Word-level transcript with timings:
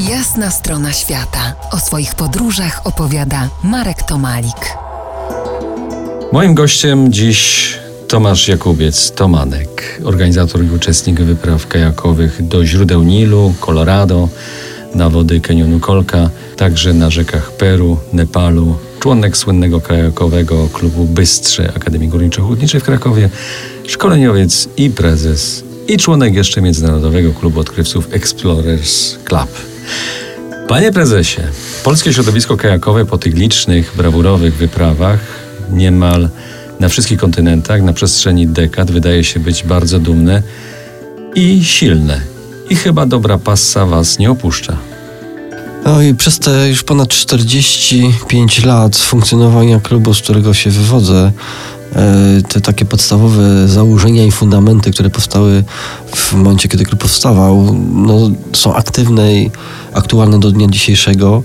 Jasna 0.00 0.50
strona 0.50 0.92
świata. 0.92 1.54
O 1.72 1.78
swoich 1.78 2.14
podróżach 2.14 2.80
opowiada 2.84 3.48
Marek 3.64 4.02
Tomalik. 4.02 4.76
Moim 6.32 6.54
gościem 6.54 7.12
dziś 7.12 7.70
Tomasz 8.08 8.48
Jakubiec, 8.48 9.12
Tomanek, 9.12 10.00
organizator 10.04 10.64
i 10.64 10.70
uczestnik 10.70 11.20
wypraw 11.20 11.66
kajakowych 11.66 12.48
do 12.48 12.66
źródeł 12.66 13.02
Nilu, 13.02 13.54
Colorado, 13.60 14.28
na 14.94 15.10
wody 15.10 15.40
kanionu 15.40 15.80
Kolka, 15.80 16.30
także 16.56 16.94
na 16.94 17.10
rzekach 17.10 17.52
Peru, 17.52 17.98
Nepalu, 18.12 18.76
członek 19.00 19.36
słynnego 19.36 19.80
kajakowego 19.80 20.68
klubu 20.72 21.04
Bystrze 21.04 21.72
Akademii 21.76 22.08
Górniczo-Hutniczej 22.08 22.80
w 22.80 22.84
Krakowie, 22.84 23.30
szkoleniowiec 23.86 24.68
i 24.76 24.90
prezes 24.90 25.64
i 25.88 25.96
członek 25.96 26.34
jeszcze 26.34 26.62
Międzynarodowego 26.62 27.32
Klubu 27.32 27.60
Odkrywców 27.60 28.08
Explorers 28.12 29.16
Club. 29.24 29.75
Panie 30.68 30.92
prezesie, 30.92 31.40
polskie 31.84 32.12
środowisko 32.12 32.56
kajakowe 32.56 33.04
po 33.04 33.18
tych 33.18 33.34
licznych, 33.34 33.92
brawurowych 33.96 34.56
wyprawach 34.56 35.20
niemal 35.70 36.28
na 36.80 36.88
wszystkich 36.88 37.18
kontynentach 37.18 37.82
na 37.82 37.92
przestrzeni 37.92 38.46
dekad 38.46 38.90
wydaje 38.90 39.24
się 39.24 39.40
być 39.40 39.64
bardzo 39.64 39.98
dumne 39.98 40.42
i 41.34 41.64
silne. 41.64 42.20
I 42.70 42.76
chyba 42.76 43.06
dobra 43.06 43.38
passa 43.38 43.86
was 43.86 44.18
nie 44.18 44.30
opuszcza. 44.30 44.76
No 45.84 46.02
i 46.02 46.14
przez 46.14 46.38
te 46.38 46.68
już 46.68 46.82
ponad 46.82 47.08
45 47.08 48.64
lat 48.64 48.96
funkcjonowania 48.96 49.80
klubu, 49.80 50.14
z 50.14 50.22
którego 50.22 50.54
się 50.54 50.70
wywodzę, 50.70 51.32
te 52.48 52.60
takie 52.60 52.84
podstawowe 52.84 53.68
założenia 53.68 54.24
i 54.24 54.30
fundamenty, 54.30 54.90
które 54.90 55.10
powstały 55.10 55.64
w 56.14 56.32
momencie, 56.32 56.68
kiedy 56.68 56.84
klub 56.84 57.00
powstawał, 57.00 57.76
no, 57.92 58.30
są 58.52 58.74
aktywne 58.74 59.34
i 59.34 59.50
aktualne 59.92 60.40
do 60.40 60.50
dnia 60.50 60.68
dzisiejszego. 60.68 61.42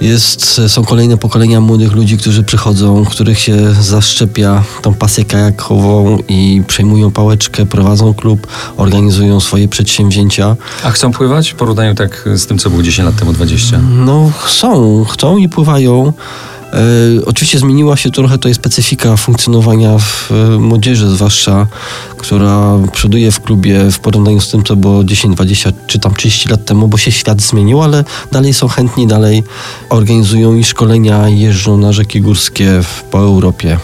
Jest, 0.00 0.60
są 0.68 0.84
kolejne 0.84 1.16
pokolenia 1.16 1.60
młodych 1.60 1.92
ludzi, 1.92 2.18
którzy 2.18 2.42
przychodzą, 2.42 3.04
których 3.04 3.38
się 3.38 3.74
zaszczepia 3.80 4.64
tą 4.82 4.94
pasję 4.94 5.24
kajakową 5.24 6.18
i 6.28 6.62
przejmują 6.66 7.10
pałeczkę, 7.10 7.66
prowadzą 7.66 8.14
klub, 8.14 8.46
organizują 8.76 9.40
swoje 9.40 9.68
przedsięwzięcia. 9.68 10.56
A 10.84 10.90
chcą 10.90 11.12
pływać 11.12 11.50
w 11.50 11.54
porównaniu 11.54 11.94
tak 11.94 12.28
z 12.34 12.46
tym, 12.46 12.58
co 12.58 12.70
było 12.70 12.82
10 12.82 13.06
lat 13.06 13.16
temu, 13.16 13.32
20? 13.32 13.78
No, 13.78 14.30
chcą, 14.38 15.04
chcą 15.04 15.36
i 15.36 15.48
pływają. 15.48 16.12
E, 16.72 16.76
oczywiście 17.26 17.58
zmieniła 17.58 17.96
się 17.96 18.10
trochę 18.10 18.38
tutaj 18.38 18.54
specyfika 18.54 19.16
funkcjonowania 19.16 19.98
w 19.98 20.32
e, 20.32 20.58
młodzieży, 20.58 21.08
zwłaszcza 21.08 21.66
która 22.22 22.78
przoduje 22.92 23.30
w 23.30 23.40
klubie 23.40 23.90
w 23.90 23.98
porównaniu 23.98 24.40
z 24.40 24.50
tym, 24.50 24.64
co 24.64 24.76
było 24.76 25.04
10, 25.04 25.34
20 25.34 25.72
czy 25.86 25.98
tam 25.98 26.14
30 26.14 26.48
lat 26.48 26.64
temu, 26.64 26.88
bo 26.88 26.98
się 26.98 27.12
świat 27.12 27.42
zmienił, 27.42 27.82
ale 27.82 28.04
dalej 28.32 28.54
są 28.54 28.68
chętni, 28.68 29.06
dalej 29.06 29.44
organizują 29.88 30.54
i 30.54 30.64
szkolenia, 30.64 31.28
jeżdżą 31.28 31.76
na 31.76 31.92
rzeki 31.92 32.20
górskie 32.20 32.80
po 33.10 33.18
Europie. 33.18 33.78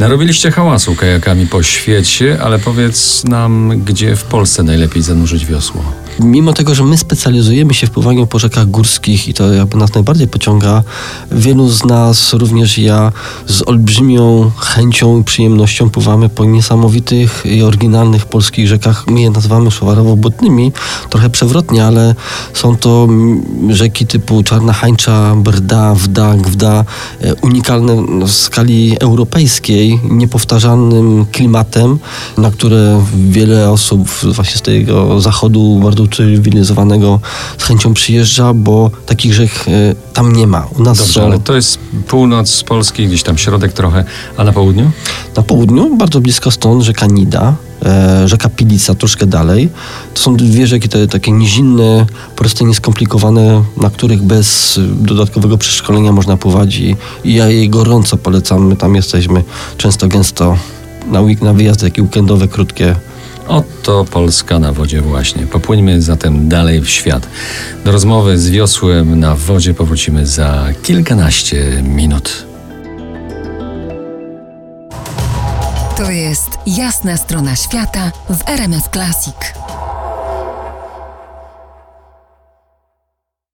Narobiliście 0.00 0.50
hałasu 0.50 0.94
kajakami 0.94 1.46
po 1.46 1.62
świecie, 1.62 2.38
ale 2.42 2.58
powiedz 2.58 3.24
nam, 3.24 3.82
gdzie 3.84 4.16
w 4.16 4.24
Polsce 4.24 4.62
najlepiej 4.62 5.02
zanurzyć 5.02 5.46
wiosło? 5.46 5.84
Mimo 6.20 6.52
tego, 6.52 6.74
że 6.74 6.84
my 6.84 6.98
specjalizujemy 6.98 7.74
się 7.74 7.86
w 7.86 7.90
pływaniu 7.90 8.26
po 8.26 8.38
rzekach 8.38 8.66
górskich 8.66 9.28
i 9.28 9.34
to 9.34 9.52
jakby 9.52 9.78
nas 9.78 9.94
najbardziej 9.94 10.28
pociąga, 10.28 10.82
wielu 11.32 11.68
z 11.68 11.84
nas, 11.84 12.32
również 12.32 12.78
ja, 12.78 13.12
z 13.46 13.62
olbrzymią 13.68 14.50
chęcią 14.56 15.20
i 15.20 15.24
przyjemnością 15.24 15.90
pływamy 15.90 16.28
po 16.28 16.44
niesamowitych 16.44 17.42
i 17.46 17.62
oryginalnych 17.62 18.26
polskich 18.26 18.68
rzekach. 18.68 19.06
My 19.06 19.20
je 19.20 19.30
nazywamy 19.30 19.70
szowarowo-błotnymi, 19.70 20.72
trochę 21.10 21.30
przewrotnie, 21.30 21.84
ale 21.84 22.14
są 22.54 22.76
to 22.76 23.08
rzeki 23.68 24.06
typu 24.06 24.42
Czarna 24.42 24.72
Hańcza, 24.72 25.34
Brda, 25.36 25.94
Wda, 25.94 26.34
Gwda, 26.34 26.84
e, 27.20 27.34
unikalne 27.34 28.06
w 28.26 28.32
skali 28.32 28.96
europejskiej, 29.00 30.00
niepowtarzalnym 30.10 31.26
klimatem, 31.32 31.98
na 32.38 32.50
które 32.50 33.04
wiele 33.28 33.70
osób 33.70 34.08
właśnie 34.08 34.56
z 34.56 34.62
tego 34.62 35.20
zachodu 35.20 35.80
bardzo 35.82 36.05
ucywilizowanego 36.06 37.20
z 37.58 37.62
chęcią 37.62 37.94
przyjeżdża, 37.94 38.54
bo 38.54 38.90
takich 39.06 39.34
rzek 39.34 39.50
e, 39.68 39.94
tam 40.12 40.32
nie 40.32 40.46
ma. 40.46 40.66
U 40.78 40.82
nas 40.82 40.98
Dobrze, 40.98 41.12
są... 41.12 41.24
ale 41.24 41.40
to 41.40 41.56
jest 41.56 41.78
północ 42.08 42.62
Polski, 42.62 43.06
gdzieś 43.06 43.22
tam 43.22 43.38
środek 43.38 43.72
trochę, 43.72 44.04
a 44.36 44.44
na 44.44 44.52
południu? 44.52 44.90
Na 45.36 45.42
południu, 45.42 45.96
bardzo 45.96 46.20
blisko 46.20 46.50
stąd, 46.50 46.82
rzeka 46.82 47.06
Nida, 47.06 47.54
e, 47.84 48.28
rzeka 48.28 48.48
Pilica, 48.48 48.94
troszkę 48.94 49.26
dalej. 49.26 49.68
To 50.14 50.22
są 50.22 50.36
dwie 50.36 50.66
rzeki 50.66 50.88
te, 50.88 51.08
takie 51.08 51.32
nizinne, 51.32 52.06
proste, 52.36 52.64
nieskomplikowane, 52.64 53.64
na 53.76 53.90
których 53.90 54.22
bez 54.22 54.80
dodatkowego 54.90 55.58
przeszkolenia 55.58 56.12
można 56.12 56.36
pływać 56.36 56.76
i, 56.76 56.96
i 57.24 57.34
ja 57.34 57.48
jej 57.48 57.70
gorąco 57.70 58.16
polecam. 58.16 58.66
My 58.66 58.76
tam 58.76 58.94
jesteśmy 58.94 59.44
często, 59.76 60.08
gęsto 60.08 60.56
na, 61.10 61.20
na 61.42 61.52
wyjazdy 61.52 61.90
takie 61.90 62.02
weekendowe, 62.02 62.48
krótkie, 62.48 62.96
Oto 63.48 64.04
Polska 64.04 64.58
na 64.58 64.72
wodzie 64.72 65.00
właśnie. 65.00 65.46
Popłyńmy 65.46 66.02
zatem 66.02 66.48
dalej 66.48 66.80
w 66.80 66.88
świat. 66.88 67.28
Do 67.84 67.92
rozmowy 67.92 68.38
z 68.38 68.50
wiosłem 68.50 69.20
na 69.20 69.34
wodzie 69.34 69.74
powrócimy 69.74 70.26
za 70.26 70.66
kilkanaście 70.82 71.82
minut. 71.82 72.46
To 75.96 76.10
jest 76.10 76.50
jasna 76.66 77.16
strona 77.16 77.56
świata 77.56 78.12
w 78.30 78.48
RMS 78.48 78.84
Classic. 78.92 79.65